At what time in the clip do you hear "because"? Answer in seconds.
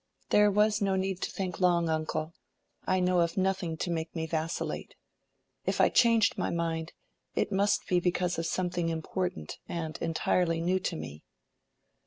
7.99-8.39